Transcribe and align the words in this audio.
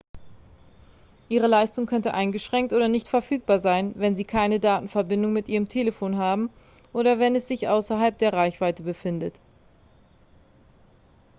ihre 1.29 1.45
leistung 1.45 1.85
könnte 1.85 2.15
eingeschränkt 2.15 2.73
oder 2.73 2.87
nicht 2.87 3.07
verfügbar 3.07 3.59
sein 3.59 3.93
wenn 3.97 4.15
sie 4.15 4.23
keine 4.25 4.59
datenverbindung 4.59 5.31
mit 5.31 5.47
ihrem 5.47 5.67
telefon 5.67 6.17
haben 6.17 6.49
oder 6.91 7.19
wenn 7.19 7.35
es 7.35 7.47
sich 7.47 7.67
außerhalb 7.69 8.17
der 8.17 8.33
reichweite 8.33 8.81
befindet 8.81 9.39